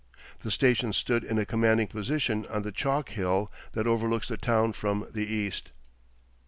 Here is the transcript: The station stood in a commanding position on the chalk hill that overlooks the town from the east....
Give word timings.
The 0.39 0.49
station 0.49 0.93
stood 0.93 1.23
in 1.23 1.37
a 1.37 1.45
commanding 1.45 1.85
position 1.85 2.47
on 2.47 2.63
the 2.63 2.71
chalk 2.71 3.09
hill 3.09 3.51
that 3.73 3.85
overlooks 3.85 4.29
the 4.29 4.35
town 4.37 4.73
from 4.73 5.05
the 5.11 5.27
east.... 5.31 5.73